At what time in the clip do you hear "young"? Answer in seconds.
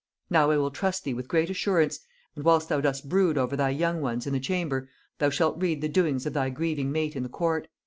3.69-4.01